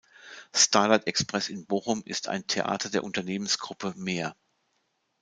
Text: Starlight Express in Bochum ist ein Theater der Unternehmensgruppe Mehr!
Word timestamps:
Starlight 0.55 1.03
Express 1.05 1.47
in 1.51 1.67
Bochum 1.67 2.01
ist 2.03 2.27
ein 2.27 2.47
Theater 2.47 2.89
der 2.89 3.03
Unternehmensgruppe 3.03 3.93
Mehr! 3.95 4.35